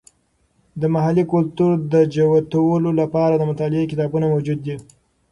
د 0.81 0.83
محلي 0.93 1.23
کلتور 1.33 1.71
د 1.93 1.95
جوتولو 2.13 2.89
لپاره 3.01 3.33
د 3.37 3.43
مطالعې 3.49 3.89
کتابونه 3.91 4.25
موجود 4.33 4.59
دي. 4.65 4.75